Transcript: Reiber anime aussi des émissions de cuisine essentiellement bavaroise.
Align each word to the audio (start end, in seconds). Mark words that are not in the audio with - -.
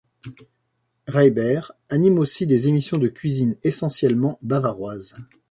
Reiber 1.05 1.73
anime 1.91 2.17
aussi 2.17 2.47
des 2.47 2.67
émissions 2.67 2.97
de 2.97 3.07
cuisine 3.07 3.55
essentiellement 3.63 4.39
bavaroise. 4.41 5.15